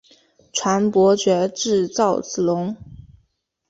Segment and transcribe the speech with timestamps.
[0.51, 2.75] 传伯爵至赵之龙。